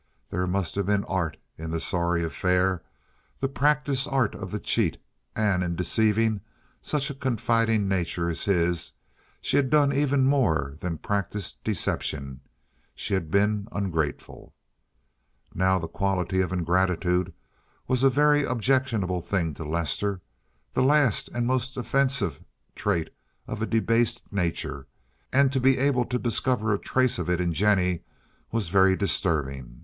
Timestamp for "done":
9.69-9.93